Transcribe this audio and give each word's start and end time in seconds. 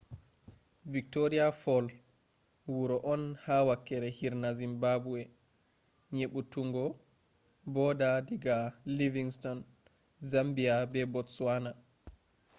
victoria 0.93 1.45
fall 1.61 1.87
wuro 2.75 2.97
on 3.13 3.23
ha 3.43 3.55
wakkere 3.69 4.09
hirna 4.19 4.49
zimbabwe 4.61 5.19
yeɓɓutuggo 6.19 6.83
border 7.73 8.15
diga 8.27 8.57
livingstone 8.97 9.61
zambia 10.31 10.75
be 10.91 10.99
botsawana 11.13 11.71